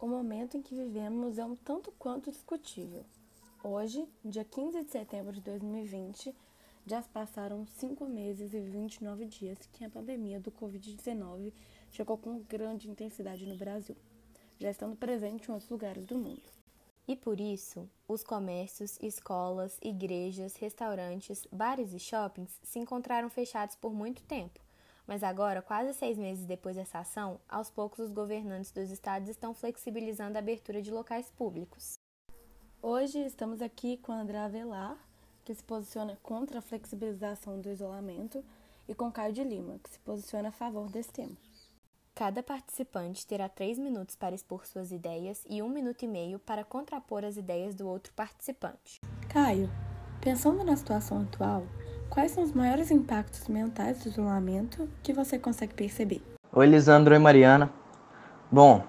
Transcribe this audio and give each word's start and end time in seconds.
O 0.00 0.06
momento 0.06 0.56
em 0.56 0.62
que 0.62 0.74
vivemos 0.74 1.36
é 1.36 1.44
um 1.44 1.54
tanto 1.54 1.92
quanto 1.98 2.30
discutível. 2.30 3.04
Hoje, 3.62 4.08
dia 4.24 4.46
15 4.46 4.84
de 4.84 4.90
setembro 4.90 5.30
de 5.30 5.42
2020, 5.42 6.34
já 6.86 7.02
passaram 7.02 7.66
5 7.66 8.06
meses 8.06 8.54
e 8.54 8.60
29 8.60 9.26
dias 9.26 9.58
que 9.70 9.84
a 9.84 9.90
pandemia 9.90 10.40
do 10.40 10.50
Covid-19 10.50 11.52
chegou 11.90 12.16
com 12.16 12.40
grande 12.40 12.88
intensidade 12.88 13.44
no 13.44 13.58
Brasil, 13.58 13.94
já 14.58 14.70
estando 14.70 14.96
presente 14.96 15.48
em 15.48 15.52
outros 15.52 15.70
lugares 15.70 16.06
do 16.06 16.16
mundo. 16.16 16.48
E 17.06 17.14
por 17.14 17.38
isso, 17.38 17.86
os 18.08 18.24
comércios, 18.24 18.96
escolas, 19.02 19.78
igrejas, 19.82 20.56
restaurantes, 20.56 21.46
bares 21.52 21.92
e 21.92 21.98
shoppings 21.98 22.58
se 22.62 22.78
encontraram 22.78 23.28
fechados 23.28 23.76
por 23.76 23.92
muito 23.92 24.22
tempo 24.22 24.60
mas 25.10 25.24
agora, 25.24 25.60
quase 25.60 25.92
seis 25.92 26.16
meses 26.16 26.46
depois 26.46 26.76
dessa 26.76 27.00
ação, 27.00 27.40
aos 27.48 27.68
poucos 27.68 27.98
os 27.98 28.12
governantes 28.12 28.70
dos 28.70 28.92
estados 28.92 29.28
estão 29.28 29.52
flexibilizando 29.52 30.36
a 30.36 30.38
abertura 30.38 30.80
de 30.80 30.92
locais 30.92 31.28
públicos. 31.32 31.98
Hoje 32.80 33.18
estamos 33.18 33.60
aqui 33.60 33.96
com 33.96 34.12
André 34.12 34.38
Avelar, 34.38 34.96
que 35.44 35.52
se 35.52 35.64
posiciona 35.64 36.16
contra 36.22 36.60
a 36.60 36.62
flexibilização 36.62 37.60
do 37.60 37.68
isolamento, 37.68 38.44
e 38.86 38.94
com 38.94 39.10
Caio 39.10 39.32
de 39.32 39.42
Lima, 39.42 39.80
que 39.82 39.90
se 39.90 39.98
posiciona 39.98 40.50
a 40.50 40.52
favor 40.52 40.88
desse 40.88 41.10
tema. 41.10 41.36
Cada 42.14 42.40
participante 42.40 43.26
terá 43.26 43.48
três 43.48 43.80
minutos 43.80 44.14
para 44.14 44.36
expor 44.36 44.64
suas 44.64 44.92
ideias 44.92 45.42
e 45.50 45.60
um 45.60 45.68
minuto 45.68 46.04
e 46.04 46.08
meio 46.08 46.38
para 46.38 46.62
contrapor 46.62 47.24
as 47.24 47.36
ideias 47.36 47.74
do 47.74 47.88
outro 47.88 48.12
participante. 48.12 49.00
Caio, 49.28 49.68
pensando 50.20 50.62
na 50.62 50.76
situação 50.76 51.22
atual, 51.22 51.64
Quais 52.10 52.32
são 52.32 52.42
os 52.42 52.52
maiores 52.52 52.90
impactos 52.90 53.46
mentais 53.46 54.02
do 54.02 54.08
isolamento 54.08 54.88
que 55.00 55.12
você 55.12 55.38
consegue 55.38 55.72
perceber? 55.74 56.20
Oi, 56.52 56.66
Lisandro 56.66 57.14
e 57.14 57.18
Mariana. 57.20 57.70
Bom, 58.50 58.82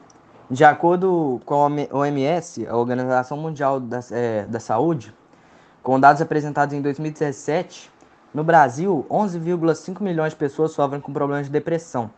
de 0.49 0.66
acordo 0.66 1.39
com 1.45 1.53
a 1.53 1.98
OMS, 1.99 2.65
a 2.65 2.76
Organização 2.76 3.38
Mundial 3.38 3.79
da, 3.79 3.99
é, 4.09 4.46
da 4.48 4.59
Saúde, 4.59 5.13
com 5.84 5.99
dados 5.99 6.20
apresentados 6.20 6.73
em 6.73 6.81
2017, 6.81 7.91
no 8.34 8.43
Brasil, 8.43 9.05
11,5 9.07 10.01
milhões 10.01 10.31
de 10.31 10.37
pessoas 10.37 10.71
sofrem 10.71 10.99
com 10.99 11.13
problemas 11.13 11.46
de 11.46 11.51
depressão. 11.51 12.09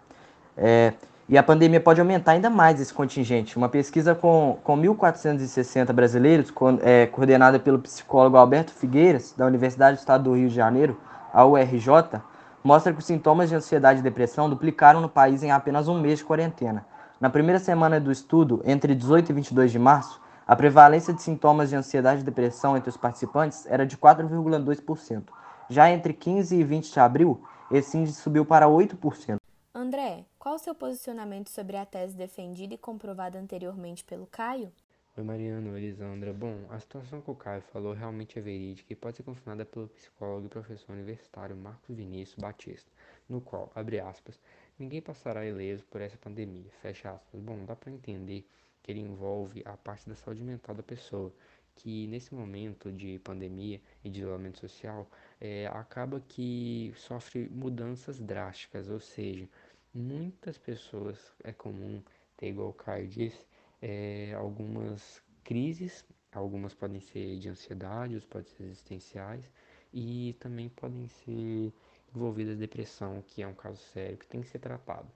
É, 0.56 0.94
e 1.28 1.38
a 1.38 1.44
pandemia 1.44 1.80
pode 1.80 2.02
aumentar 2.02 2.34
ainda 2.34 2.50
mais 2.50 2.82
esse 2.82 2.94
contingente. 2.94 3.56
Uma 3.56 3.70
pesquisa 3.70 4.14
com, 4.14 4.58
com 4.64 4.78
1.460 4.78 5.94
brasileiros, 5.94 6.52
com, 6.52 6.78
é, 6.82 7.06
coordenada 7.06 7.60
pelo 7.60 7.80
psicólogo 7.80 8.36
Alberto 8.36 8.74
Figueiras, 8.74 9.34
da 9.38 9.46
Universidade 9.46 9.98
do 9.98 10.00
Estado 10.00 10.24
do 10.26 10.36
Rio 10.36 10.50
de 10.50 10.56
Janeiro, 10.56 10.98
a 11.34 11.46
URJ, 11.46 12.22
mostra 12.64 12.92
que 12.92 13.00
os 13.00 13.06
sintomas 13.06 13.50
de 13.50 13.56
ansiedade 13.56 14.00
e 14.00 14.04
depressão 14.04 14.50
duplicaram 14.50 15.00
no 15.00 15.10
país 15.10 15.44
em 15.44 15.52
apenas 15.52 15.88
um 15.88 16.00
mês 16.00 16.20
de 16.20 16.26
quarentena. 16.26 16.86
Na 17.20 17.30
primeira 17.30 17.60
semana 17.60 18.00
do 18.00 18.12
estudo, 18.12 18.62
entre 18.66 18.94
18 18.94 19.30
e 19.30 19.34
22 19.34 19.72
de 19.72 19.80
março, 19.80 20.22
a 20.46 20.58
prevalência 20.58 21.14
de 21.14 21.22
sintomas 21.22 21.70
de 21.70 21.76
ansiedade 21.76 22.22
e 22.22 22.26
depressão 22.26 22.76
entre 22.76 22.90
os 22.90 22.98
participantes 22.98 23.66
era 23.66 23.86
de 23.86 23.98
4,2%. 23.98 25.24
Já 25.70 25.90
entre 25.90 26.12
15 26.12 26.54
e 26.54 26.64
20 26.64 26.92
de 26.92 27.00
abril, 27.00 27.42
esse 27.72 27.98
índice 27.98 28.22
subiu 28.22 28.46
para 28.46 28.68
8%. 28.68 29.43
André, 29.84 30.26
qual 30.40 30.56
o 30.56 30.60
seu 30.60 30.74
posicionamento 30.74 31.50
sobre 31.50 31.76
a 31.76 31.86
tese 31.86 32.16
defendida 32.16 32.74
e 32.74 32.78
comprovada 32.78 33.38
anteriormente 33.38 34.02
pelo 34.06 34.26
Caio? 34.26 34.72
Oi, 35.18 35.24
Mariano, 35.26 35.78
Elisandra. 35.78 36.32
Bom, 36.32 36.66
a 36.70 36.80
situação 36.80 37.20
que 37.20 37.30
o 37.30 37.36
Caio 37.36 37.62
falou 37.64 37.92
realmente 37.92 38.40
é 38.40 38.42
verídica 38.42 38.94
e 38.94 38.96
pode 38.96 39.18
ser 39.18 39.24
confirmada 39.24 39.66
pelo 39.66 39.90
psicólogo 39.90 40.46
e 40.46 40.50
professor 40.50 40.94
universitário 40.94 41.54
Marcos 41.58 41.98
Vinícius 41.98 42.40
Batista, 42.40 42.90
no 43.28 43.42
qual, 43.42 43.74
abre 43.76 44.00
aspas, 44.00 44.40
ninguém 44.80 45.02
passará 45.02 45.46
ileso 45.46 45.84
por 45.92 46.00
essa 46.00 46.18
pandemia, 46.18 46.72
fecha 46.82 47.12
aspas. 47.12 47.42
Bom, 47.42 47.66
dá 47.66 47.76
para 47.76 47.92
entender 47.92 48.48
que 48.82 48.90
ele 48.90 49.02
envolve 49.02 49.64
a 49.66 49.76
parte 49.76 50.08
da 50.08 50.16
saúde 50.16 50.42
mental 50.42 50.76
da 50.76 50.84
pessoa, 50.84 51.34
que 51.76 52.08
nesse 52.08 52.34
momento 52.34 52.92
de 52.92 53.20
pandemia 53.20 53.82
e 54.04 54.10
de 54.10 54.22
isolamento 54.22 54.60
social, 54.60 55.10
é, 55.42 55.68
acaba 55.68 56.22
que 56.22 56.94
sofre 56.96 57.50
mudanças 57.50 58.20
drásticas, 58.20 58.90
ou 58.90 59.00
seja, 59.00 59.50
muitas 59.94 60.58
pessoas 60.58 61.18
é 61.44 61.52
comum 61.52 62.02
ter, 62.38 62.48
igual 62.48 62.70
o 62.70 62.74
Caio 62.74 63.08
disse, 63.08 63.46
é, 63.82 64.34
algumas 64.34 65.22
crises, 65.44 66.06
algumas 66.32 66.74
podem 66.74 67.00
ser 67.00 67.38
de 67.40 67.50
ansiedade, 67.50 68.16
outras 68.16 68.30
podem 68.30 68.48
ser 68.50 68.64
existenciais 68.64 69.50
e 69.94 70.36
também 70.40 70.70
podem 70.70 71.08
ser 71.08 71.74
envolvidas 72.16 72.58
depressão, 72.58 73.22
que 73.22 73.42
é 73.42 73.48
um 73.48 73.54
caso 73.54 73.82
sério 73.94 74.18
que 74.18 74.28
tem 74.28 74.42
que 74.42 74.48
ser 74.48 74.60
tratado. 74.60 75.08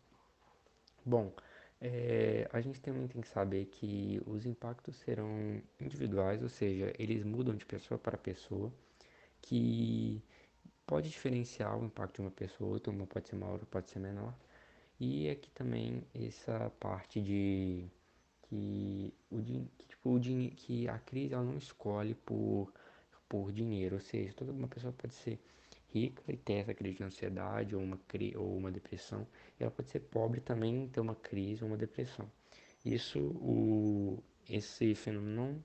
Bom, 1.06 1.34
é, 1.80 2.48
a 2.52 2.59
gente 2.59 2.82
também 2.82 3.08
tem 3.08 3.22
que 3.22 3.28
saber 3.28 3.66
que 3.66 4.22
os 4.26 4.46
impactos 4.46 4.96
serão 4.98 5.62
individuais, 5.80 6.42
ou 6.42 6.50
seja, 6.50 6.94
eles 6.98 7.24
mudam 7.24 7.56
de 7.56 7.66
pessoa 7.66 7.98
para 7.98 8.18
pessoa, 8.18 8.72
que 9.42 10.22
pode 10.86 11.09
diferenciar 11.09 11.78
o 11.80 11.86
impacto 11.86 12.16
de 12.16 12.22
uma 12.22 12.32
pessoa 12.32 12.72
outra, 12.72 12.92
uma 12.92 13.06
pode 13.06 13.30
ser 13.30 13.36
maior, 13.36 13.59
pode 13.66 13.90
ser 13.90 14.00
menor, 14.00 14.34
e 15.00 15.30
aqui 15.30 15.52
também 15.52 16.03
essa 16.13 16.72
parte 16.80 17.22
de 17.22 17.85
que 18.44 19.13
o 19.30 19.41
que, 19.41 19.88
tipo, 19.88 20.16
o 20.16 20.19
que 20.56 20.88
a 20.88 20.97
crise 21.00 21.34
ela 21.34 21.44
não 21.44 21.58
escolhe 21.58 22.16
por 22.16 22.72
por 23.30 23.52
dinheiro, 23.52 23.96
ou 23.96 24.02
seja, 24.02 24.34
toda 24.34 24.53
uma 24.53 24.69
pessoa 24.69 24.94
pode 24.94 25.13
ser 25.13 25.38
rica 25.94 26.24
e 26.30 26.38
ter 26.38 26.53
essa 26.53 26.74
crise 26.74 26.97
de 26.97 27.03
ansiedade 27.03 27.75
ou 27.75 27.81
uma 27.81 28.00
ou 28.38 28.58
uma 28.58 28.72
depressão, 28.72 29.28
e 29.59 29.63
ela 29.63 29.72
pode 29.72 29.90
ser 29.90 30.00
pobre 30.00 30.40
também 30.41 30.85
e 30.85 30.88
ter 30.88 31.02
uma 31.02 31.16
crise 31.16 31.64
ou 31.64 31.69
uma 31.69 31.78
depressão. 31.78 32.29
Isso 32.85 33.19
o 33.19 34.24
esse 34.50 34.96
fenômeno 34.96 35.35
não 35.35 35.64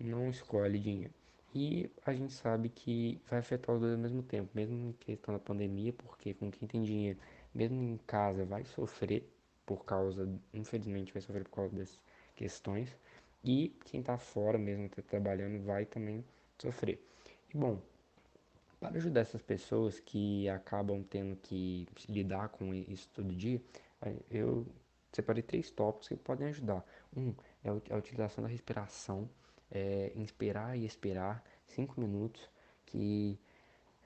não 0.00 0.30
escolhe 0.30 0.78
dinheiro. 0.78 1.12
E 1.54 1.90
a 2.06 2.12
gente 2.12 2.32
sabe 2.32 2.68
que 2.68 3.20
vai 3.28 3.40
afetar 3.40 3.74
os 3.74 3.80
dois 3.80 3.94
ao 3.94 3.98
mesmo 3.98 4.22
tempo, 4.22 4.50
mesmo 4.54 4.90
em 4.90 4.92
questão 4.92 5.34
da 5.34 5.40
pandemia, 5.40 5.92
porque 5.92 6.34
com 6.34 6.50
quem 6.50 6.68
tem 6.68 6.82
dinheiro 6.82 7.18
mesmo 7.58 7.82
em 7.82 7.98
casa, 8.06 8.44
vai 8.44 8.64
sofrer 8.64 9.28
por 9.66 9.84
causa, 9.84 10.28
infelizmente, 10.54 11.12
vai 11.12 11.20
sofrer 11.20 11.42
por 11.42 11.50
causa 11.50 11.74
dessas 11.74 12.00
questões. 12.36 12.96
E 13.42 13.76
quem 13.84 13.98
está 13.98 14.16
fora, 14.16 14.56
mesmo 14.56 14.88
tá 14.88 15.02
trabalhando, 15.02 15.64
vai 15.64 15.84
também 15.84 16.24
sofrer. 16.56 17.04
E 17.52 17.56
bom, 17.56 17.80
para 18.78 18.96
ajudar 18.96 19.22
essas 19.22 19.42
pessoas 19.42 19.98
que 19.98 20.48
acabam 20.48 21.02
tendo 21.02 21.34
que 21.34 21.88
lidar 22.08 22.48
com 22.50 22.72
isso 22.72 23.08
todo 23.12 23.34
dia, 23.34 23.60
eu 24.30 24.64
separei 25.12 25.42
três 25.42 25.68
tópicos 25.68 26.08
que 26.08 26.16
podem 26.16 26.46
ajudar. 26.48 26.86
Um 27.16 27.34
é 27.64 27.70
a 27.70 27.96
utilização 27.96 28.44
da 28.44 28.48
respiração, 28.48 29.28
é, 29.68 30.12
inspirar 30.14 30.78
e 30.78 30.86
expirar 30.86 31.42
cinco 31.66 32.00
minutos, 32.00 32.48
que 32.86 33.36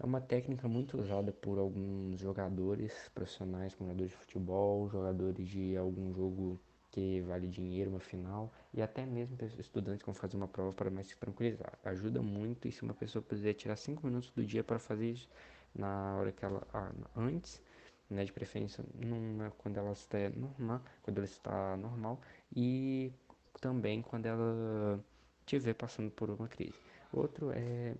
é 0.02 0.04
uma 0.04 0.20
técnica 0.20 0.66
muito 0.66 0.98
usada 0.98 1.32
por 1.32 1.58
alguns 1.58 2.18
jogadores 2.18 2.92
profissionais, 3.14 3.72
como 3.72 3.88
jogadores 3.88 4.10
de 4.10 4.18
futebol, 4.18 4.88
jogadores 4.88 5.48
de 5.48 5.76
algum 5.76 6.12
jogo 6.12 6.60
que 6.90 7.20
vale 7.22 7.46
dinheiro, 7.46 7.90
uma 7.90 8.00
final, 8.00 8.52
e 8.74 8.82
até 8.82 9.06
mesmo 9.06 9.38
estudantes 9.58 10.02
que 10.02 10.06
vão 10.06 10.14
fazer 10.14 10.36
uma 10.36 10.48
prova 10.48 10.72
para 10.72 10.90
mais 10.90 11.06
se 11.06 11.16
tranquilizar. 11.16 11.78
Ajuda 11.84 12.20
muito 12.20 12.66
e 12.66 12.72
se 12.72 12.82
uma 12.82 12.92
pessoa 12.92 13.22
puder 13.22 13.54
tirar 13.54 13.76
5 13.76 14.04
minutos 14.04 14.30
do 14.30 14.44
dia 14.44 14.64
para 14.64 14.78
fazer 14.78 15.12
isso 15.12 15.28
na 15.72 16.16
hora 16.16 16.32
que 16.32 16.44
ela. 16.44 16.66
Ah, 16.74 16.92
antes, 17.16 17.62
né, 18.10 18.24
de 18.24 18.32
preferência 18.32 18.84
numa, 18.94 19.52
quando 19.52 19.78
ela 19.78 19.92
está 19.92 20.18
normal, 20.30 20.82
quando 21.02 21.18
ela 21.18 21.26
está 21.26 21.76
normal, 21.76 22.20
e 22.54 23.12
também 23.60 24.02
quando 24.02 24.26
ela 24.26 25.02
estiver 25.40 25.74
passando 25.74 26.10
por 26.10 26.28
uma 26.28 26.48
crise. 26.48 26.74
Outro 27.12 27.52
é 27.52 27.94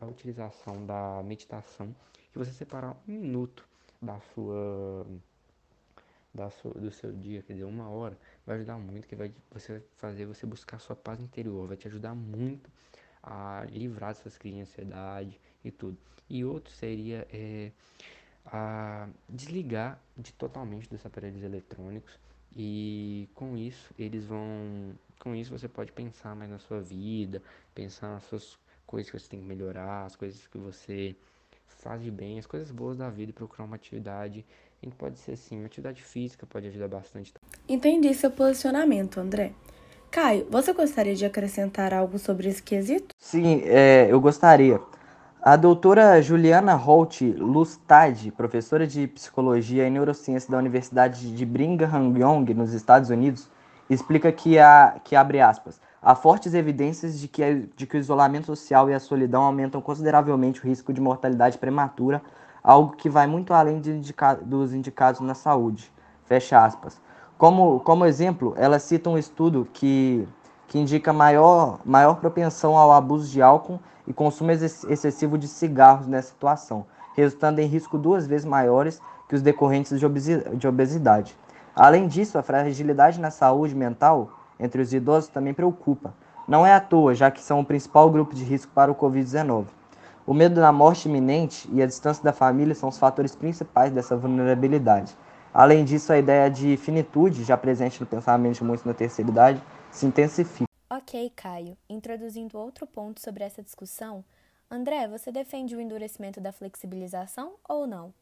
a 0.00 0.06
utilização 0.06 0.84
da 0.86 1.22
meditação, 1.24 1.94
que 2.32 2.38
você 2.38 2.52
separar 2.52 2.92
um 2.92 3.12
minuto 3.12 3.66
da 4.00 4.20
sua, 4.34 5.06
da 6.32 6.50
sua, 6.50 6.72
do 6.72 6.90
seu 6.90 7.12
dia, 7.12 7.42
quer 7.42 7.54
dizer, 7.54 7.64
uma 7.64 7.88
hora, 7.88 8.18
vai 8.46 8.56
ajudar 8.56 8.76
muito, 8.78 9.06
que 9.06 9.16
vai 9.16 9.32
você 9.50 9.82
fazer 9.96 10.26
você 10.26 10.46
buscar 10.46 10.78
sua 10.78 10.94
paz 10.94 11.20
interior, 11.20 11.66
vai 11.66 11.76
te 11.76 11.88
ajudar 11.88 12.14
muito 12.14 12.70
a 13.22 13.64
livrar 13.70 14.14
dessas 14.14 14.36
crises 14.36 14.56
de 14.56 14.62
ansiedade 14.62 15.40
e 15.64 15.70
tudo. 15.70 15.96
E 16.28 16.44
outro 16.44 16.72
seria 16.72 17.26
é, 17.32 17.70
a 18.46 19.08
desligar 19.28 19.98
de 20.16 20.32
totalmente 20.32 20.88
dos 20.88 21.04
aparelhos 21.04 21.42
eletrônicos 21.42 22.18
e 22.54 23.28
com 23.34 23.56
isso 23.56 23.92
eles 23.98 24.26
vão 24.26 24.94
com 25.18 25.34
isso 25.34 25.50
você 25.50 25.68
pode 25.68 25.90
pensar 25.92 26.36
mais 26.36 26.50
na 26.50 26.58
sua 26.58 26.80
vida 26.80 27.42
pensar 27.74 28.08
nas 28.08 28.24
suas 28.24 28.58
coisas 28.86 29.10
que 29.10 29.18
você 29.18 29.28
tem 29.28 29.40
que 29.40 29.46
melhorar, 29.46 30.04
as 30.04 30.16
coisas 30.16 30.46
que 30.46 30.58
você 30.58 31.16
faz 31.66 32.02
de 32.02 32.10
bem, 32.10 32.38
as 32.38 32.46
coisas 32.46 32.70
boas 32.70 32.96
da 32.96 33.10
vida 33.10 33.30
e 33.30 33.32
procurar 33.32 33.64
uma 33.64 33.76
atividade. 33.76 34.44
A 34.82 34.86
gente 34.86 34.96
pode 34.96 35.18
ser 35.18 35.32
assim, 35.32 35.58
uma 35.58 35.66
atividade 35.66 36.02
física 36.02 36.46
pode 36.46 36.66
ajudar 36.68 36.88
bastante. 36.88 37.32
Entendi 37.68 38.12
seu 38.14 38.30
posicionamento, 38.30 39.18
André. 39.18 39.52
Caio, 40.10 40.46
você 40.48 40.72
gostaria 40.72 41.14
de 41.14 41.24
acrescentar 41.24 41.92
algo 41.92 42.18
sobre 42.18 42.48
esse 42.48 42.62
quesito? 42.62 43.08
Sim, 43.18 43.62
é, 43.64 44.06
eu 44.08 44.20
gostaria. 44.20 44.80
A 45.42 45.56
doutora 45.56 46.22
Juliana 46.22 46.74
Holt 46.74 47.20
Lustad, 47.36 48.30
professora 48.30 48.86
de 48.86 49.06
Psicologia 49.08 49.86
e 49.86 49.90
Neurociência 49.90 50.50
da 50.50 50.56
Universidade 50.56 51.34
de 51.34 51.44
Brigham 51.44 52.16
Young, 52.16 52.54
nos 52.54 52.72
Estados 52.72 53.10
Unidos, 53.10 53.50
explica 53.90 54.32
que, 54.32 54.58
há, 54.58 55.00
que 55.04 55.14
abre 55.14 55.40
aspas, 55.40 55.80
há 56.04 56.14
fortes 56.14 56.52
evidências 56.52 57.18
de 57.18 57.26
que, 57.26 57.66
de 57.74 57.86
que 57.86 57.96
o 57.96 57.98
isolamento 57.98 58.46
social 58.46 58.90
e 58.90 58.94
a 58.94 59.00
solidão 59.00 59.42
aumentam 59.42 59.80
consideravelmente 59.80 60.60
o 60.60 60.68
risco 60.68 60.92
de 60.92 61.00
mortalidade 61.00 61.56
prematura, 61.56 62.20
algo 62.62 62.94
que 62.94 63.08
vai 63.08 63.26
muito 63.26 63.54
além 63.54 63.78
indica, 63.78 64.34
dos 64.34 64.74
indicados 64.74 65.22
na 65.22 65.34
saúde. 65.34 65.90
Fecha 66.26 66.62
aspas. 66.62 67.00
Como, 67.38 67.80
como 67.80 68.04
exemplo, 68.04 68.54
ela 68.56 68.78
cita 68.78 69.08
um 69.08 69.16
estudo 69.16 69.66
que, 69.72 70.28
que 70.68 70.78
indica 70.78 71.12
maior, 71.12 71.80
maior 71.84 72.16
propensão 72.16 72.76
ao 72.76 72.92
abuso 72.92 73.30
de 73.30 73.40
álcool 73.40 73.80
e 74.06 74.12
consumo 74.12 74.50
excessivo 74.50 75.38
de 75.38 75.48
cigarros 75.48 76.06
nessa 76.06 76.28
situação, 76.28 76.84
resultando 77.16 77.60
em 77.60 77.66
risco 77.66 77.96
duas 77.96 78.26
vezes 78.26 78.44
maiores 78.44 79.00
que 79.26 79.34
os 79.34 79.40
decorrentes 79.40 79.98
de 79.98 80.68
obesidade. 80.68 81.36
Além 81.74 82.06
disso, 82.06 82.38
a 82.38 82.42
fragilidade 82.42 83.18
na 83.18 83.30
saúde 83.30 83.74
mental 83.74 84.30
entre 84.58 84.80
os 84.80 84.92
idosos 84.92 85.28
também 85.28 85.54
preocupa. 85.54 86.14
Não 86.46 86.66
é 86.66 86.74
à 86.74 86.80
toa, 86.80 87.14
já 87.14 87.30
que 87.30 87.40
são 87.40 87.60
o 87.60 87.64
principal 87.64 88.10
grupo 88.10 88.34
de 88.34 88.44
risco 88.44 88.70
para 88.74 88.92
o 88.92 88.94
Covid-19. 88.94 89.66
O 90.26 90.32
medo 90.32 90.54
da 90.56 90.72
morte 90.72 91.08
iminente 91.08 91.68
e 91.72 91.82
a 91.82 91.86
distância 91.86 92.22
da 92.22 92.32
família 92.32 92.74
são 92.74 92.88
os 92.88 92.98
fatores 92.98 93.34
principais 93.34 93.92
dessa 93.92 94.16
vulnerabilidade. 94.16 95.14
Além 95.52 95.84
disso, 95.84 96.12
a 96.12 96.18
ideia 96.18 96.50
de 96.50 96.76
finitude, 96.76 97.44
já 97.44 97.56
presente 97.56 98.00
no 98.00 98.06
pensamento 98.06 98.56
de 98.56 98.64
muitos 98.64 98.84
na 98.84 98.92
terceira 98.92 99.30
idade, 99.30 99.62
se 99.90 100.06
intensifica. 100.06 100.68
Ok, 100.90 101.30
Caio. 101.36 101.76
Introduzindo 101.88 102.58
outro 102.58 102.86
ponto 102.86 103.20
sobre 103.20 103.44
essa 103.44 103.62
discussão, 103.62 104.24
André, 104.70 105.06
você 105.06 105.30
defende 105.30 105.76
o 105.76 105.80
endurecimento 105.80 106.40
da 106.40 106.52
flexibilização 106.52 107.54
ou 107.68 107.86
não? 107.86 108.12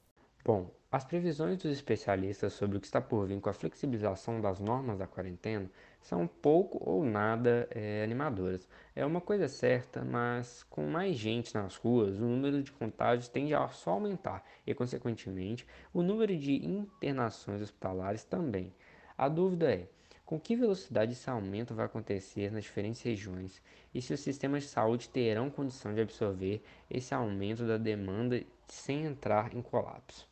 Bom, 0.44 0.74
as 0.90 1.04
previsões 1.04 1.56
dos 1.58 1.70
especialistas 1.70 2.52
sobre 2.54 2.76
o 2.76 2.80
que 2.80 2.86
está 2.86 3.00
por 3.00 3.28
vir 3.28 3.40
com 3.40 3.48
a 3.48 3.52
flexibilização 3.52 4.40
das 4.40 4.58
normas 4.58 4.98
da 4.98 5.06
quarentena 5.06 5.70
são 6.00 6.26
pouco 6.26 6.82
ou 6.84 7.04
nada 7.04 7.68
é, 7.70 8.02
animadoras. 8.02 8.68
É 8.92 9.06
uma 9.06 9.20
coisa 9.20 9.46
certa, 9.46 10.04
mas 10.04 10.64
com 10.64 10.84
mais 10.88 11.14
gente 11.14 11.54
nas 11.54 11.76
ruas, 11.76 12.18
o 12.18 12.24
número 12.24 12.60
de 12.60 12.72
contágios 12.72 13.28
tende 13.28 13.54
a 13.54 13.68
só 13.68 13.92
aumentar 13.92 14.44
e, 14.66 14.74
consequentemente, 14.74 15.64
o 15.94 16.02
número 16.02 16.36
de 16.36 16.56
internações 16.66 17.62
hospitalares 17.62 18.24
também. 18.24 18.74
A 19.16 19.28
dúvida 19.28 19.72
é: 19.72 19.86
com 20.26 20.40
que 20.40 20.56
velocidade 20.56 21.12
esse 21.12 21.30
aumento 21.30 21.72
vai 21.72 21.86
acontecer 21.86 22.50
nas 22.50 22.64
diferentes 22.64 23.00
regiões 23.02 23.62
e 23.94 24.02
se 24.02 24.12
os 24.12 24.18
sistemas 24.20 24.64
de 24.64 24.70
saúde 24.70 25.08
terão 25.08 25.50
condição 25.50 25.94
de 25.94 26.00
absorver 26.00 26.64
esse 26.90 27.14
aumento 27.14 27.64
da 27.64 27.78
demanda 27.78 28.42
sem 28.66 29.04
entrar 29.04 29.54
em 29.54 29.62
colapso? 29.62 30.31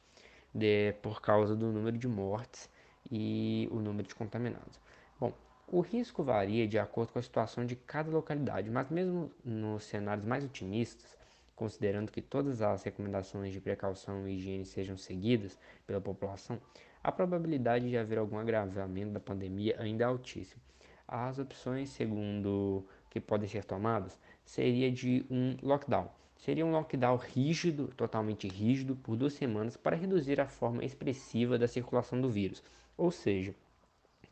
De, 0.55 0.93
por 1.03 1.21
causa 1.21 1.55
do 1.55 1.73
número 1.73 1.97
de 1.97 2.09
mortes 2.09 2.69
e 3.11 3.69
o 3.71 3.77
número 3.77 4.07
de 4.07 4.15
contaminados. 4.15 4.81
Bom, 5.19 5.33
o 5.67 5.81
risco 5.81 6.23
varia 6.23 6.67
de 6.67 6.79
acordo 6.79 7.13
com 7.13 7.19
a 7.19 7.23
situação 7.23 7.65
de 7.65 7.77
cada 7.77 8.11
localidade, 8.11 8.71
mas 8.71 8.91
mesmo 8.91 9.31
nos 9.45 9.85
cenários 9.85 10.27
mais 10.27 10.45
otimistas, 10.45 11.17
considerando 11.55 12.11
que 12.11 12.23
todas 12.23 12.63
as 12.63 12.83
recomendações 12.83 13.53
de 13.53 13.61
precaução 13.61 14.27
e 14.27 14.35
higiene 14.35 14.65
sejam 14.65 14.97
seguidas 14.97 15.59
pela 15.87 16.01
população, 16.01 16.61
a 17.03 17.13
probabilidade 17.13 17.89
de 17.89 17.97
haver 17.97 18.19
algum 18.19 18.39
agravamento 18.39 19.13
da 19.13 19.21
pandemia 19.21 19.77
ainda 19.79 20.05
é 20.05 20.07
altíssima. 20.07 20.63
As 21.07 21.39
opções, 21.39 21.91
segundo 21.91 22.87
que 23.09 23.21
podem 23.21 23.49
ser 23.49 23.65
tomadas, 23.65 24.19
seria 24.45 24.91
de 24.91 25.25
um 25.31 25.57
lockdown, 25.63 26.09
seria 26.41 26.65
um 26.65 26.73
lockdown 26.73 27.17
rígido, 27.17 27.89
totalmente 27.97 28.49
rígido, 28.49 28.97
por 28.97 29.17
duas 29.17 29.35
semanas 29.35 29.77
para 29.77 29.97
reduzir 29.97 30.41
a 30.41 30.49
forma 30.49 30.85
expressiva 30.85 31.59
da 31.59 31.69
circulação 31.69 32.21
do 32.21 32.31
vírus. 32.31 32.63
Ou 32.97 33.11
seja, 33.11 33.55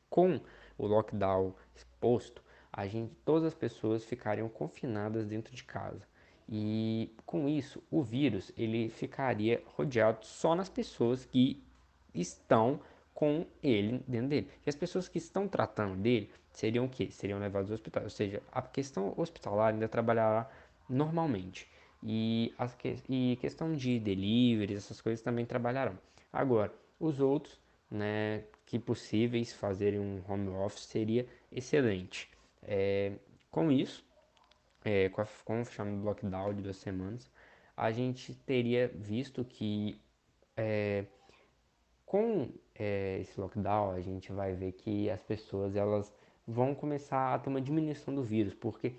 com 0.08 0.40
o 0.76 0.86
lockdown 0.86 1.54
exposto, 1.74 2.42
a 2.72 2.86
gente, 2.86 3.12
todas 3.24 3.44
as 3.44 3.54
pessoas 3.54 4.04
ficariam 4.04 4.48
confinadas 4.48 5.26
dentro 5.26 5.54
de 5.54 5.64
casa. 5.64 6.06
E 6.48 7.12
com 7.26 7.48
isso, 7.48 7.82
o 7.90 8.02
vírus 8.02 8.50
ele 8.56 8.88
ficaria 8.88 9.62
rodeado 9.76 10.24
só 10.24 10.54
nas 10.54 10.68
pessoas 10.68 11.26
que 11.26 11.62
estão 12.14 12.80
com 13.12 13.46
ele 13.62 14.02
dentro 14.06 14.28
dele. 14.28 14.50
E 14.64 14.70
as 14.70 14.76
pessoas 14.76 15.08
que 15.08 15.18
estão 15.18 15.46
tratando 15.46 15.96
dele 15.96 16.30
seriam 16.52 16.86
o 16.86 16.88
quê? 16.88 17.10
Seriam 17.10 17.38
levadas 17.38 17.70
ao 17.70 17.74
hospital. 17.74 18.04
Ou 18.04 18.10
seja, 18.10 18.42
a 18.50 18.62
questão 18.62 19.12
hospitalar 19.16 19.74
ainda 19.74 19.88
trabalhará 19.88 20.48
normalmente. 20.88 21.68
E, 22.02 22.54
as 22.58 22.74
que, 22.74 22.96
e 23.08 23.36
questão 23.40 23.74
de 23.74 23.98
delivery, 23.98 24.74
essas 24.74 25.00
coisas 25.00 25.22
também 25.22 25.44
trabalharão. 25.44 25.98
Agora, 26.32 26.72
os 27.00 27.20
outros, 27.20 27.58
né, 27.90 28.44
que 28.64 28.78
possíveis 28.78 29.52
fazerem 29.52 29.98
um 29.98 30.22
home 30.28 30.48
office 30.48 30.84
seria 30.84 31.26
excelente. 31.50 32.30
É, 32.62 33.12
com 33.50 33.70
isso, 33.72 34.04
é, 34.84 35.08
com, 35.08 35.20
a, 35.22 35.26
com 35.44 35.62
o 35.62 35.64
fechamento 35.64 35.98
do 35.98 36.04
lockdown 36.04 36.54
de 36.54 36.62
duas 36.62 36.76
semanas, 36.76 37.30
a 37.76 37.90
gente 37.90 38.34
teria 38.34 38.88
visto 38.88 39.44
que 39.44 40.00
é, 40.56 41.04
com 42.04 42.48
é, 42.74 43.18
esse 43.20 43.38
lockdown 43.40 43.92
a 43.92 44.00
gente 44.00 44.32
vai 44.32 44.54
ver 44.54 44.72
que 44.72 45.10
as 45.10 45.22
pessoas 45.22 45.76
elas 45.76 46.12
vão 46.46 46.74
começar 46.74 47.34
a 47.34 47.38
ter 47.38 47.50
uma 47.50 47.60
diminuição 47.60 48.14
do 48.14 48.22
vírus, 48.22 48.54
porque 48.54 48.94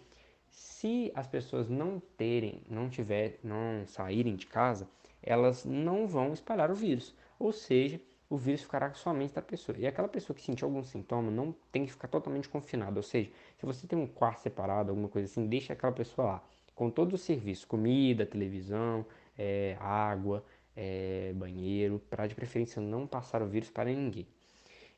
se 0.49 1.11
as 1.15 1.27
pessoas 1.27 1.69
não 1.69 2.01
terem, 2.17 2.61
não 2.69 2.89
tiver, 2.89 3.39
não 3.43 3.85
saírem 3.85 4.35
de 4.35 4.47
casa, 4.47 4.87
elas 5.21 5.65
não 5.65 6.07
vão 6.07 6.33
espalhar 6.33 6.71
o 6.71 6.75
vírus. 6.75 7.13
Ou 7.37 7.51
seja, 7.51 8.01
o 8.29 8.37
vírus 8.37 8.61
ficará 8.61 8.93
somente 8.93 9.33
da 9.33 9.41
pessoa. 9.41 9.77
E 9.77 9.87
aquela 9.87 10.07
pessoa 10.07 10.35
que 10.35 10.43
sentir 10.43 10.63
algum 10.63 10.83
sintoma 10.83 11.31
não 11.31 11.53
tem 11.71 11.85
que 11.85 11.91
ficar 11.91 12.07
totalmente 12.07 12.47
confinada. 12.47 12.97
Ou 12.97 13.03
seja, 13.03 13.29
se 13.57 13.65
você 13.65 13.87
tem 13.87 13.97
um 13.97 14.07
quarto 14.07 14.41
separado, 14.41 14.91
alguma 14.91 15.09
coisa 15.09 15.27
assim, 15.27 15.47
deixa 15.47 15.73
aquela 15.73 15.91
pessoa 15.91 16.27
lá, 16.27 16.43
com 16.75 16.89
todos 16.89 17.13
os 17.13 17.21
serviços, 17.21 17.65
comida, 17.65 18.25
televisão, 18.25 19.05
é, 19.37 19.75
água, 19.79 20.43
é, 20.75 21.33
banheiro, 21.35 21.99
para 22.09 22.27
de 22.27 22.35
preferência 22.35 22.81
não 22.81 23.07
passar 23.07 23.41
o 23.41 23.47
vírus 23.47 23.69
para 23.69 23.89
ninguém. 23.89 24.27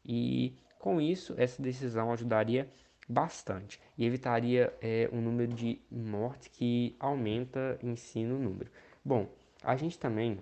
E 0.06 0.54
com 0.78 1.00
isso, 1.00 1.34
essa 1.38 1.62
decisão 1.62 2.12
ajudaria 2.12 2.70
bastante 3.08 3.80
e 3.98 4.06
evitaria 4.06 4.74
é, 4.82 5.10
um 5.12 5.22
número 5.22 5.54
de 5.54 5.82
mortes 5.92 6.48
que 6.48 6.96
aumenta 7.00 7.78
em 7.82 7.96
si 7.96 8.24
no 8.24 8.40
número. 8.40 8.70
Bom, 9.04 9.28
a 9.64 9.76
gente 9.76 9.98
também 10.00 10.40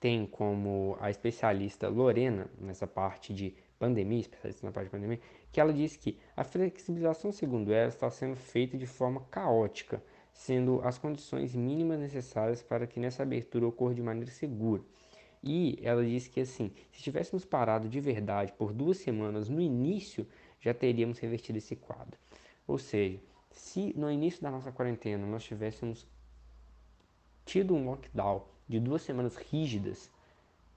tem 0.00 0.26
como 0.26 0.96
a 1.00 1.08
especialista 1.08 1.88
Lorena 1.88 2.46
nessa 2.60 2.86
parte 2.86 3.32
de 3.32 3.54
pandemia, 3.78 4.20
especialista 4.20 4.66
na 4.66 4.72
parte 4.72 4.86
de 4.86 4.90
pandemia, 4.90 5.20
que 5.50 5.60
ela 5.60 5.72
diz 5.72 5.96
que 5.96 6.18
a 6.36 6.44
flexibilização, 6.44 7.32
segundo 7.32 7.72
ela, 7.72 7.88
está 7.88 8.10
sendo 8.10 8.36
feita 8.36 8.76
de 8.76 8.86
forma 8.86 9.22
caótica, 9.30 10.02
sendo 10.32 10.80
as 10.82 10.98
condições 10.98 11.54
mínimas 11.54 11.98
necessárias 11.98 12.62
para 12.62 12.86
que 12.86 13.00
nessa 13.00 13.22
abertura 13.22 13.66
ocorra 13.66 13.94
de 13.94 14.02
maneira 14.02 14.30
segura. 14.30 14.82
E 15.42 15.78
ela 15.82 16.04
diz 16.04 16.26
que 16.26 16.40
assim, 16.40 16.72
se 16.90 17.02
tivéssemos 17.02 17.44
parado 17.44 17.88
de 17.88 18.00
verdade 18.00 18.52
por 18.52 18.72
duas 18.72 18.96
semanas 18.96 19.48
no 19.48 19.60
início 19.60 20.26
já 20.64 20.72
teríamos 20.72 21.18
revertido 21.18 21.58
esse 21.58 21.76
quadro. 21.76 22.18
Ou 22.66 22.78
seja, 22.78 23.20
se 23.50 23.92
no 23.96 24.10
início 24.10 24.42
da 24.42 24.50
nossa 24.50 24.72
quarentena 24.72 25.26
nós 25.26 25.44
tivéssemos 25.44 26.06
tido 27.44 27.74
um 27.74 27.84
lockdown 27.84 28.42
de 28.66 28.80
duas 28.80 29.02
semanas 29.02 29.36
rígidas, 29.36 30.10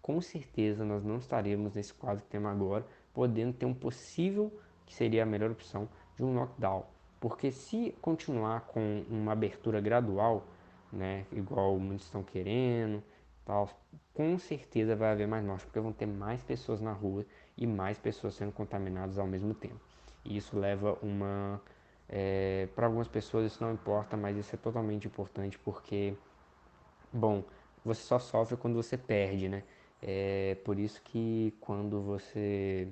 com 0.01 0.19
certeza 0.19 0.83
nós 0.83 1.05
não 1.05 1.17
estaríamos 1.17 1.73
nesse 1.73 1.93
quadro 1.93 2.21
que 2.21 2.29
temos 2.29 2.51
agora, 2.51 2.85
podendo 3.13 3.53
ter 3.53 3.65
um 3.65 3.73
possível, 3.73 4.51
que 4.85 4.93
seria 4.93 5.23
a 5.23 5.25
melhor 5.25 5.51
opção, 5.51 5.87
de 6.17 6.23
um 6.23 6.35
lockdown. 6.35 6.85
Porque 7.21 7.49
se 7.49 7.95
continuar 8.01 8.61
com 8.67 9.05
uma 9.09 9.31
abertura 9.31 9.79
gradual, 9.79 10.45
né, 10.91 11.25
igual 11.31 11.79
muitos 11.79 12.05
estão 12.05 12.23
querendo, 12.23 13.01
tal, 13.45 13.69
com 14.13 14.37
certeza 14.37 14.97
vai 14.97 15.11
haver 15.11 15.27
mais 15.27 15.45
mortes, 15.45 15.65
porque 15.65 15.79
vão 15.79 15.93
ter 15.93 16.05
mais 16.05 16.41
pessoas 16.41 16.81
na 16.81 16.91
rua 16.91 17.25
e 17.57 17.65
mais 17.65 17.97
pessoas 17.97 18.35
sendo 18.35 18.51
contaminadas 18.51 19.17
ao 19.17 19.27
mesmo 19.27 19.53
tempo. 19.53 19.79
E 20.23 20.37
isso 20.37 20.57
leva 20.57 20.97
uma. 21.01 21.61
É, 22.09 22.67
para 22.75 22.85
algumas 22.85 23.07
pessoas 23.07 23.51
isso 23.51 23.61
não 23.61 23.73
importa, 23.73 24.15
mas 24.15 24.37
isso 24.37 24.55
é 24.55 24.57
totalmente 24.57 25.07
importante 25.07 25.59
porque, 25.59 26.15
bom, 27.11 27.43
você 27.83 28.01
só 28.01 28.19
sofre 28.19 28.55
quando 28.57 28.75
você 28.75 28.97
perde, 28.97 29.49
né? 29.49 29.63
É 30.01 30.55
por 30.63 30.77
isso 30.79 31.01
que 31.01 31.53
quando 31.59 32.01
você. 32.01 32.87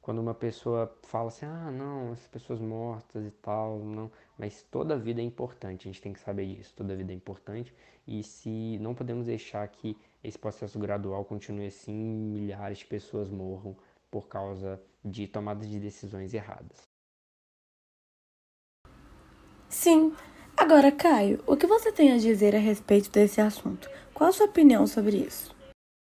Quando 0.00 0.18
uma 0.18 0.34
pessoa 0.34 0.92
fala 1.04 1.28
assim, 1.28 1.46
ah, 1.46 1.70
não, 1.70 2.12
essas 2.12 2.26
pessoas 2.26 2.60
mortas 2.60 3.24
e 3.24 3.30
tal, 3.30 3.78
não. 3.78 4.10
Mas 4.36 4.62
toda 4.64 4.98
vida 4.98 5.20
é 5.20 5.24
importante, 5.24 5.88
a 5.88 5.92
gente 5.92 6.02
tem 6.02 6.12
que 6.12 6.18
saber 6.18 6.44
disso. 6.46 6.74
Toda 6.76 6.96
vida 6.96 7.12
é 7.12 7.14
importante. 7.14 7.72
E 8.04 8.20
se 8.24 8.78
não 8.80 8.96
podemos 8.96 9.26
deixar 9.26 9.66
que 9.68 9.96
esse 10.24 10.36
processo 10.36 10.76
gradual 10.78 11.24
continue 11.24 11.66
assim, 11.66 11.94
milhares 11.94 12.78
de 12.78 12.86
pessoas 12.86 13.30
morram 13.30 13.76
por 14.12 14.28
causa 14.28 14.78
de 15.02 15.26
tomadas 15.26 15.66
de 15.66 15.80
decisões 15.80 16.34
erradas. 16.34 16.82
Sim. 19.70 20.14
Agora, 20.54 20.92
Caio, 20.92 21.42
o 21.46 21.56
que 21.56 21.66
você 21.66 21.90
tem 21.90 22.12
a 22.12 22.18
dizer 22.18 22.54
a 22.54 22.58
respeito 22.58 23.10
desse 23.10 23.40
assunto? 23.40 23.90
Qual 24.12 24.28
a 24.28 24.32
sua 24.32 24.44
opinião 24.44 24.86
sobre 24.86 25.16
isso? 25.16 25.56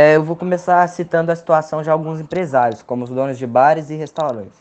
É, 0.00 0.14
eu 0.14 0.22
vou 0.22 0.36
começar 0.36 0.88
citando 0.88 1.32
a 1.32 1.36
situação 1.36 1.82
de 1.82 1.90
alguns 1.90 2.20
empresários, 2.20 2.84
como 2.84 3.02
os 3.02 3.10
donos 3.10 3.36
de 3.36 3.48
bares 3.48 3.90
e 3.90 3.96
restaurantes. 3.96 4.60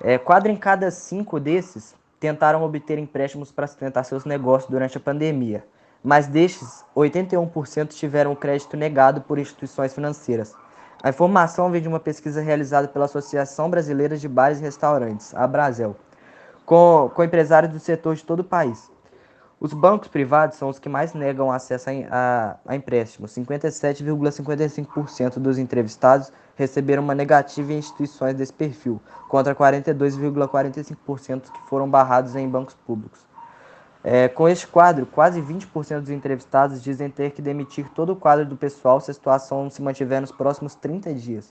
É, 0.00 0.18
quatro 0.18 0.50
em 0.50 0.56
cada 0.56 0.90
cinco 0.90 1.38
desses 1.38 1.94
tentaram 2.18 2.64
obter 2.64 2.98
empréstimos 2.98 3.52
para 3.52 3.68
sustentar 3.68 4.02
seus 4.02 4.24
negócios 4.24 4.68
durante 4.68 4.96
a 4.96 5.00
pandemia, 5.00 5.64
mas 6.02 6.26
destes, 6.26 6.84
81% 6.96 7.94
tiveram 7.94 8.34
crédito 8.34 8.76
negado 8.76 9.20
por 9.20 9.38
instituições 9.38 9.94
financeiras. 9.94 10.56
A 11.04 11.10
informação 11.10 11.70
vem 11.70 11.80
de 11.82 11.88
uma 11.88 12.00
pesquisa 12.00 12.40
realizada 12.40 12.88
pela 12.88 13.04
Associação 13.04 13.68
Brasileira 13.68 14.16
de 14.16 14.26
Bares 14.26 14.58
e 14.58 14.62
Restaurantes, 14.62 15.34
a 15.34 15.46
Brasel, 15.46 15.94
com, 16.64 17.10
com 17.14 17.22
empresários 17.22 17.70
do 17.70 17.78
setor 17.78 18.16
de 18.16 18.24
todo 18.24 18.40
o 18.40 18.44
país. 18.44 18.90
Os 19.60 19.74
bancos 19.74 20.08
privados 20.08 20.56
são 20.56 20.70
os 20.70 20.78
que 20.78 20.88
mais 20.88 21.12
negam 21.12 21.52
acesso 21.52 21.90
a, 21.90 21.92
a, 22.10 22.56
a 22.68 22.74
empréstimos. 22.74 23.34
57,55% 23.34 25.34
dos 25.34 25.58
entrevistados 25.58 26.32
receberam 26.56 27.02
uma 27.02 27.14
negativa 27.14 27.70
em 27.70 27.76
instituições 27.76 28.32
desse 28.32 28.54
perfil, 28.54 28.98
contra 29.28 29.54
42,45% 29.54 31.52
que 31.52 31.68
foram 31.68 31.86
barrados 31.86 32.34
em 32.34 32.48
bancos 32.48 32.76
públicos. 32.86 33.20
É, 34.06 34.28
com 34.28 34.46
este 34.46 34.66
quadro, 34.66 35.06
quase 35.06 35.40
20% 35.40 36.00
dos 36.00 36.10
entrevistados 36.10 36.82
dizem 36.82 37.08
ter 37.08 37.30
que 37.30 37.40
demitir 37.40 37.88
todo 37.94 38.12
o 38.12 38.16
quadro 38.16 38.44
do 38.44 38.54
pessoal 38.54 39.00
se 39.00 39.10
a 39.10 39.14
situação 39.14 39.70
se 39.70 39.80
mantiver 39.80 40.20
nos 40.20 40.30
próximos 40.30 40.74
30 40.74 41.14
dias. 41.14 41.50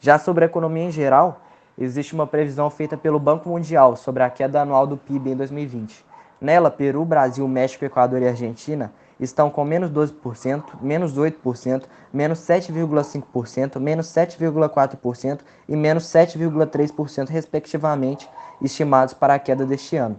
Já 0.00 0.18
sobre 0.18 0.44
a 0.44 0.46
economia 0.46 0.84
em 0.84 0.90
geral, 0.90 1.42
existe 1.76 2.14
uma 2.14 2.26
previsão 2.26 2.70
feita 2.70 2.96
pelo 2.96 3.20
Banco 3.20 3.50
Mundial 3.50 3.96
sobre 3.96 4.22
a 4.22 4.30
queda 4.30 4.62
anual 4.62 4.86
do 4.86 4.96
PIB 4.96 5.32
em 5.32 5.36
2020. 5.36 6.06
Nela, 6.40 6.70
Peru, 6.70 7.04
Brasil, 7.04 7.46
México, 7.46 7.84
Equador 7.84 8.22
e 8.22 8.28
Argentina 8.28 8.90
estão 9.20 9.50
com 9.50 9.62
menos 9.62 9.90
12%, 9.90 10.80
menos 10.80 11.18
8%, 11.18 11.82
menos 12.10 12.38
7,5%, 12.38 13.78
menos 13.78 14.06
7,4% 14.06 15.40
e 15.68 15.76
menos 15.76 16.04
7,3%, 16.04 17.28
respectivamente, 17.28 18.26
estimados 18.62 19.12
para 19.12 19.34
a 19.34 19.38
queda 19.38 19.66
deste 19.66 19.96
ano. 19.96 20.18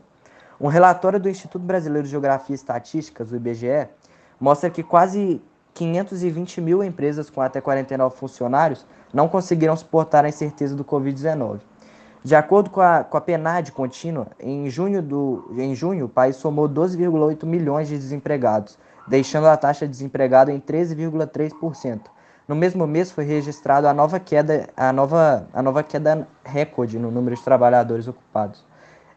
Um 0.60 0.68
relatório 0.68 1.20
do 1.20 1.30
Instituto 1.30 1.64
Brasileiro 1.64 2.06
de 2.06 2.12
Geografia 2.12 2.54
e 2.54 2.56
Estatísticas, 2.56 3.32
o 3.32 3.36
IBGE, 3.36 3.88
mostra 4.40 4.70
que 4.70 4.84
quase 4.84 5.42
520 5.74 6.60
mil 6.60 6.84
empresas 6.84 7.30
com 7.30 7.42
até 7.42 7.62
49 7.62 8.18
funcionários 8.18 8.86
não 9.14 9.30
conseguiram 9.30 9.76
suportar 9.78 10.26
a 10.26 10.30
incerteza 10.30 10.76
do 10.76 10.84
Covid-19. 10.84 11.60
De 12.22 12.36
acordo 12.36 12.70
com 12.70 12.82
a, 12.82 13.06
com 13.06 13.16
a 13.16 13.22
PNAD 13.22 13.72
contínua, 13.72 14.28
em 14.38 14.70
junho, 14.70 15.02
do, 15.02 15.50
em 15.58 15.74
junho 15.74 16.06
o 16.06 16.10
país 16.10 16.36
somou 16.36 16.68
12,8 16.68 17.46
milhões 17.46 17.88
de 17.88 17.98
desempregados, 17.98 18.78
deixando 19.08 19.48
a 19.48 19.56
taxa 19.56 19.86
de 19.86 19.92
desempregado 19.92 20.52
em 20.52 20.60
13,3%. 20.60 22.02
No 22.46 22.56
mesmo 22.56 22.86
mês 22.86 23.12
foi 23.12 23.24
registrada 23.24 23.90
a 23.90 23.94
nova 23.94 24.20
queda, 24.20 24.68
a 24.76 24.92
nova, 24.92 25.48
a 25.54 25.62
nova 25.62 25.84
queda 25.84 26.28
recorde 26.44 27.00
no 27.00 27.10
número 27.10 27.38
de 27.38 27.44
trabalhadores 27.44 28.08
ocupados. 28.08 28.68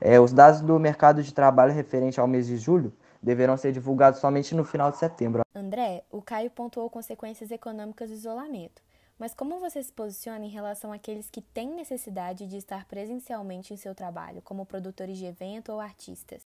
É, 0.04 0.18
os 0.18 0.32
dados 0.32 0.60
do 0.60 0.80
mercado 0.80 1.22
de 1.22 1.32
trabalho 1.32 1.72
referente 1.72 2.18
ao 2.18 2.26
mês 2.26 2.48
de 2.48 2.56
julho 2.56 2.92
deverão 3.22 3.56
ser 3.56 3.70
divulgados 3.70 4.18
somente 4.18 4.52
no 4.52 4.64
final 4.64 4.90
de 4.90 4.96
setembro. 4.96 5.42
André, 5.54 6.02
o 6.10 6.20
Caio 6.20 6.50
pontuou 6.50 6.90
consequências 6.90 7.52
econômicas 7.52 8.10
do 8.10 8.16
isolamento. 8.16 8.82
Mas 9.16 9.32
como 9.32 9.60
você 9.60 9.80
se 9.80 9.92
posiciona 9.92 10.44
em 10.44 10.48
relação 10.48 10.92
àqueles 10.92 11.30
que 11.30 11.40
têm 11.40 11.72
necessidade 11.76 12.48
de 12.48 12.56
estar 12.56 12.84
presencialmente 12.86 13.72
em 13.72 13.76
seu 13.76 13.94
trabalho, 13.94 14.42
como 14.42 14.66
produtores 14.66 15.16
de 15.16 15.26
evento 15.26 15.70
ou 15.70 15.78
artistas? 15.78 16.42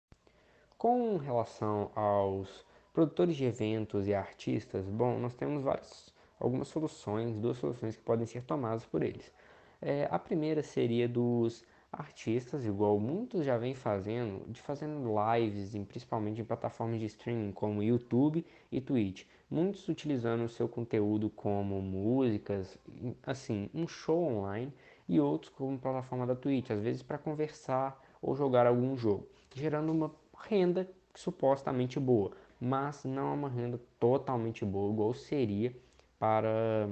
Com 0.77 1.17
relação 1.17 1.91
aos 1.95 2.63
produtores 2.93 3.37
de 3.37 3.47
eventos 3.47 4.07
e 4.07 4.15
artistas, 4.15 4.85
bom, 4.85 5.19
nós 5.19 5.33
temos 5.33 5.63
várias, 5.63 6.13
algumas 6.39 6.69
soluções, 6.69 7.35
duas 7.39 7.57
soluções 7.57 7.97
que 7.97 8.03
podem 8.03 8.27
ser 8.27 8.43
tomadas 8.43 8.85
por 8.85 9.03
eles. 9.03 9.33
É, 9.81 10.07
a 10.11 10.19
primeira 10.19 10.63
seria 10.63 11.09
dos 11.09 11.65
artistas, 11.97 12.65
igual 12.65 12.99
muitos 12.99 13.45
já 13.45 13.57
vêm 13.57 13.75
fazendo, 13.75 14.50
de 14.50 14.61
fazendo 14.61 15.09
lives, 15.35 15.75
em, 15.75 15.85
principalmente 15.85 16.41
em 16.41 16.45
plataformas 16.45 17.00
de 17.00 17.07
streaming 17.07 17.53
como 17.53 17.83
YouTube 17.83 18.45
e 18.71 18.81
Twitch. 18.81 19.25
Muitos 19.50 19.88
utilizando 19.88 20.45
o 20.45 20.49
seu 20.49 20.69
conteúdo 20.69 21.31
como 21.31 21.81
músicas, 21.81 22.79
assim, 23.23 23.71
um 23.73 23.87
show 23.87 24.23
online, 24.25 24.73
e 25.09 25.21
outros 25.21 25.50
como 25.50 25.79
plataforma 25.79 26.26
da 26.26 26.35
Twitch, 26.35 26.71
às 26.71 26.81
vezes 26.81 27.03
para 27.03 27.19
conversar 27.19 28.03
ou 28.21 28.35
jogar 28.35 28.67
algum 28.67 28.97
jogo, 28.97 29.26
gerando 29.55 29.93
uma 29.93 30.12
renda 30.37 30.88
supostamente 31.15 31.99
boa, 32.00 32.33
mas 32.61 33.05
não 33.05 33.31
é 33.31 33.35
uma 33.35 33.49
renda 33.49 33.81
totalmente 33.99 34.65
boa, 34.65 34.93
igual 34.93 35.15
seria 35.15 35.75
para 36.19 36.88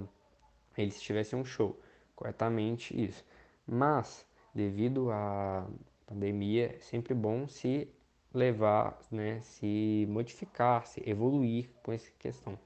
eles 0.77 1.01
tivessem 1.01 1.39
um 1.39 1.45
show. 1.45 1.79
Corretamente 2.15 3.01
isso. 3.01 3.25
Mas 3.67 4.27
devido 4.55 5.11
à 5.11 5.67
pandemia, 6.07 6.77
é 6.77 6.81
sempre 6.81 7.15
bom 7.15 7.49
se 7.49 7.89
levar, 8.33 8.99
né, 9.11 9.41
se 9.41 10.07
modificar, 10.09 10.87
se 10.87 11.03
evoluir 11.09 11.71
com 11.83 11.93
essa 11.93 12.11
questão. 12.19 12.59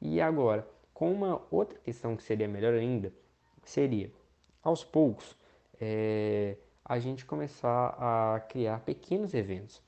E 0.00 0.20
agora, 0.20 0.68
com 0.92 1.12
uma 1.12 1.42
outra 1.50 1.78
questão 1.78 2.16
que 2.16 2.22
seria 2.22 2.48
melhor 2.48 2.74
ainda, 2.74 3.12
seria, 3.64 4.10
aos 4.62 4.84
poucos, 4.84 5.36
é, 5.80 6.56
a 6.84 6.98
gente 6.98 7.24
começar 7.24 7.96
a 7.98 8.40
criar 8.40 8.80
pequenos 8.80 9.34
eventos. 9.34 9.82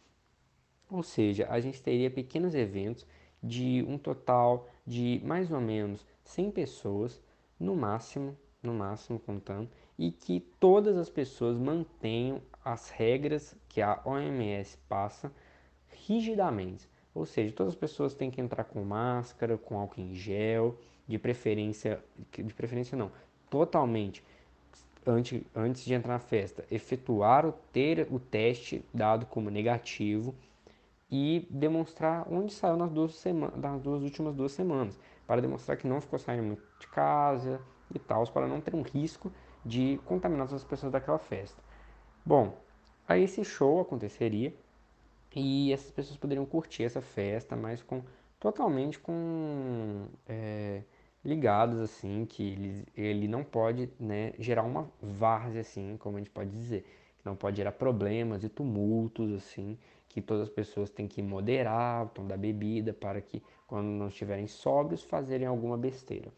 Ou 0.90 1.02
seja, 1.02 1.47
a 1.50 1.61
gente 1.61 1.83
teria 1.83 2.11
pequenos 2.11 2.55
eventos 2.55 3.07
de 3.43 3.85
um 3.87 3.99
total 3.99 4.69
de 4.87 5.21
mais 5.25 5.52
ou 5.52 5.61
menos 5.61 6.05
100 6.25 6.50
pessoas, 6.50 7.23
no 7.59 7.76
máximo, 7.76 8.37
no 8.62 8.75
máximo 8.75 9.19
contando, 9.19 9.69
e 9.99 10.11
que 10.12 10.40
todas 10.61 10.97
as 10.97 11.11
pessoas 11.11 11.57
mantenham 11.59 12.40
as 12.64 12.88
regras 12.90 13.57
que 13.69 13.83
a 13.83 14.00
OMS 14.05 14.78
passa 14.88 15.33
rigidamente. 15.88 16.88
Ou 17.14 17.26
seja, 17.26 17.52
todas 17.52 17.73
as 17.73 17.78
pessoas 17.78 18.14
têm 18.14 18.31
que 18.31 18.40
entrar 18.40 18.64
com 18.64 18.85
máscara, 18.85 19.59
com 19.59 19.78
álcool 19.78 20.00
em 20.00 20.14
gel, 20.14 20.78
de 21.07 21.19
preferência, 21.19 22.02
de 22.31 22.55
preferência 22.55 22.97
não, 22.97 23.11
totalmente 23.50 24.23
antes, 25.07 25.43
antes 25.55 25.85
de 25.85 25.95
entrar 25.95 26.14
na 26.14 26.19
festa, 26.19 26.64
efetuar 26.71 27.47
o 27.47 27.52
ter 27.73 28.07
o 28.11 28.21
teste 28.21 28.85
dado 28.93 29.26
como 29.26 29.50
negativo 29.50 30.35
e 31.11 31.47
demonstrar 31.50 32.26
onde 32.31 32.52
saiu 32.52 32.76
nas 32.76 32.90
duas, 32.90 33.14
semanas, 33.14 33.59
nas 33.59 33.81
duas 33.81 34.02
últimas 34.02 34.35
duas 34.35 34.52
semanas, 34.52 34.99
para 35.26 35.40
demonstrar 35.40 35.76
que 35.76 35.87
não 35.87 36.00
ficou 36.00 36.19
saindo 36.19 36.43
muito 36.45 36.62
de 36.78 36.87
casa 36.88 37.61
e 37.95 37.99
tal, 37.99 38.26
para 38.26 38.47
não 38.47 38.61
ter 38.61 38.75
um 38.75 38.83
risco 38.83 39.33
de 39.69 40.01
contaminar 40.07 40.53
as 40.53 40.65
pessoas 40.65 40.91
daquela 40.91 41.19
festa. 41.19 41.63
Bom, 42.25 42.57
aí 43.07 43.25
esse 43.25 43.45
show 43.45 43.81
aconteceria 43.81 44.55
e 45.37 45.73
essas 45.73 45.91
pessoas 45.91 46.17
poderiam 46.17 46.47
curtir 46.47 46.85
essa 46.85 47.03
festa, 47.03 47.55
mas 47.55 47.83
com 47.83 48.03
totalmente 48.41 48.99
com 48.99 50.07
é, 50.27 50.83
ligados 51.23 51.81
assim 51.81 52.25
que 52.25 52.43
ele, 52.43 52.87
ele 52.97 53.29
não 53.29 53.45
pode 53.45 53.91
né, 54.01 54.33
gerar 54.39 54.63
uma 54.63 54.91
várzea 55.03 55.61
assim, 55.61 55.97
como 55.99 56.17
a 56.17 56.21
gente 56.21 56.31
pode 56.31 56.51
dizer, 56.51 56.83
que 57.19 57.27
não 57.27 57.37
pode 57.37 57.59
gerar 57.59 57.73
problemas 57.73 58.45
e 58.45 58.49
tumultos 58.49 59.33
assim, 59.35 59.77
que 60.09 60.23
todas 60.23 60.45
as 60.45 60.49
pessoas 60.49 60.89
têm 60.89 61.07
que 61.07 61.21
moderar 61.21 62.07
o 62.07 62.09
tom 62.09 62.27
da 62.27 62.39
bebida 62.39 62.95
para 62.95 63.21
que 63.21 63.43
quando 63.67 63.87
não 63.87 64.09
estiverem 64.09 64.47
sóbrios 64.47 65.03
fazerem 65.03 65.47
alguma 65.47 65.77
besteira. 65.77 66.33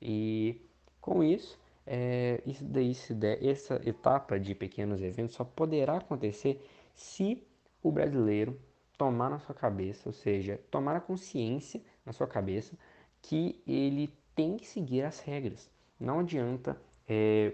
E 0.00 0.60
com 1.00 1.22
isso 1.22 1.61
é, 1.86 2.42
isso 2.46 2.64
daí, 2.64 2.94
se 2.94 3.14
der, 3.14 3.44
essa 3.44 3.80
etapa 3.84 4.38
de 4.38 4.54
pequenos 4.54 5.02
eventos 5.02 5.34
só 5.34 5.44
poderá 5.44 5.96
acontecer 5.96 6.64
se 6.94 7.42
o 7.82 7.90
brasileiro 7.90 8.58
tomar 8.96 9.30
na 9.30 9.38
sua 9.38 9.54
cabeça, 9.54 10.08
ou 10.08 10.12
seja, 10.12 10.60
tomar 10.70 10.96
a 10.96 11.00
consciência 11.00 11.82
na 12.06 12.12
sua 12.12 12.26
cabeça 12.26 12.76
que 13.20 13.60
ele 13.66 14.12
tem 14.34 14.56
que 14.56 14.66
seguir 14.66 15.02
as 15.02 15.20
regras. 15.20 15.70
Não 15.98 16.20
adianta 16.20 16.80
é, 17.08 17.52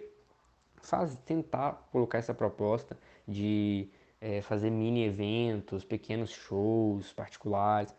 faz, 0.77 1.17
tentar 1.25 1.89
colocar 1.91 2.19
essa 2.19 2.35
proposta 2.35 2.99
de 3.27 3.89
é, 4.21 4.43
fazer 4.43 4.71
mini 4.71 5.05
eventos, 5.05 5.85
pequenos 5.85 6.31
shows 6.31 7.13
particulares, 7.13 7.95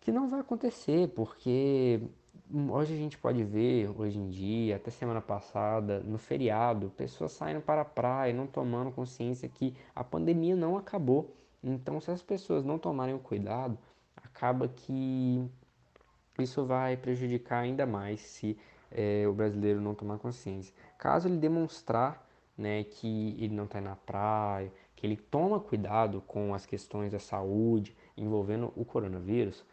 que 0.00 0.12
não 0.12 0.28
vai 0.28 0.40
acontecer, 0.40 1.08
porque 1.08 2.00
Hoje 2.70 2.94
a 2.94 2.96
gente 2.96 3.18
pode 3.18 3.42
ver, 3.42 3.90
hoje 3.98 4.16
em 4.16 4.30
dia, 4.30 4.76
até 4.76 4.88
semana 4.88 5.20
passada, 5.20 5.98
no 5.98 6.18
feriado, 6.18 6.88
pessoas 6.96 7.32
saindo 7.32 7.60
para 7.60 7.80
a 7.80 7.84
praia, 7.84 8.32
não 8.32 8.46
tomando 8.46 8.92
consciência 8.92 9.48
que 9.48 9.74
a 9.92 10.04
pandemia 10.04 10.54
não 10.54 10.76
acabou. 10.76 11.34
Então, 11.60 12.00
se 12.00 12.12
as 12.12 12.22
pessoas 12.22 12.64
não 12.64 12.78
tomarem 12.78 13.12
o 13.12 13.18
cuidado, 13.18 13.76
acaba 14.14 14.68
que 14.68 15.44
isso 16.38 16.64
vai 16.64 16.96
prejudicar 16.96 17.64
ainda 17.64 17.84
mais 17.86 18.20
se 18.20 18.56
é, 18.88 19.26
o 19.26 19.32
brasileiro 19.32 19.80
não 19.80 19.92
tomar 19.92 20.18
consciência. 20.18 20.72
Caso 20.96 21.26
ele 21.26 21.38
demonstrar 21.38 22.24
né, 22.56 22.84
que 22.84 23.34
ele 23.36 23.52
não 23.52 23.64
está 23.64 23.80
na 23.80 23.96
praia, 23.96 24.72
que 24.94 25.04
ele 25.04 25.16
toma 25.16 25.58
cuidado 25.58 26.20
com 26.20 26.54
as 26.54 26.64
questões 26.64 27.10
da 27.10 27.18
saúde 27.18 27.96
envolvendo 28.16 28.72
o 28.76 28.84
coronavírus, 28.84 29.64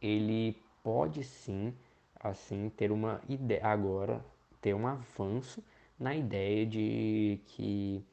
ele 0.00 0.56
pode 0.84 1.24
sim 1.24 1.74
assim 2.20 2.70
ter 2.76 2.92
uma 2.92 3.20
ideia 3.28 3.66
agora 3.66 4.24
ter 4.60 4.74
um 4.74 4.86
avanço 4.86 5.64
na 5.98 6.14
ideia 6.14 6.66
de 6.66 7.40
que 7.46 8.04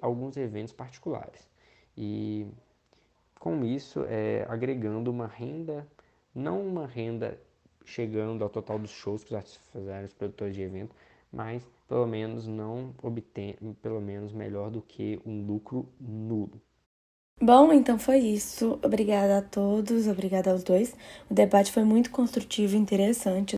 alguns 0.00 0.36
eventos 0.36 0.72
particulares. 0.72 1.48
E 1.96 2.46
com 3.38 3.64
isso, 3.64 4.04
é, 4.08 4.46
agregando 4.48 5.10
uma 5.10 5.26
renda, 5.26 5.86
não 6.34 6.66
uma 6.66 6.86
renda 6.86 7.38
chegando 7.84 8.42
ao 8.42 8.50
total 8.50 8.78
dos 8.78 8.90
shows 8.90 9.24
que 9.24 9.30
os 9.30 9.36
artistas 9.36 9.68
fizeram, 9.70 10.04
os 10.04 10.12
produtores 10.12 10.54
de 10.54 10.62
evento, 10.62 10.94
mas 11.32 11.66
pelo 11.88 12.06
menos 12.06 12.46
não 12.46 12.94
obtém, 13.02 13.56
pelo 13.82 14.00
menos 14.00 14.32
melhor 14.32 14.70
do 14.70 14.82
que 14.82 15.20
um 15.24 15.46
lucro 15.46 15.88
nulo. 16.00 16.60
Bom, 17.40 17.72
então 17.72 17.98
foi 17.98 18.18
isso. 18.18 18.80
Obrigada 18.82 19.38
a 19.38 19.42
todos, 19.42 20.08
obrigada 20.08 20.50
aos 20.50 20.64
dois. 20.64 20.94
O 21.30 21.34
debate 21.34 21.70
foi 21.70 21.84
muito 21.84 22.10
construtivo 22.10 22.74
e 22.74 22.78
interessante. 22.78 23.54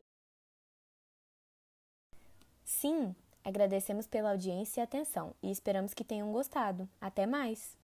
Sim, 2.63 3.15
agradecemos 3.43 4.05
pela 4.07 4.31
audiência 4.31 4.81
e 4.81 4.83
atenção 4.83 5.33
e 5.41 5.51
esperamos 5.51 5.93
que 5.93 6.03
tenham 6.03 6.31
gostado. 6.31 6.87
Até 6.99 7.25
mais! 7.25 7.80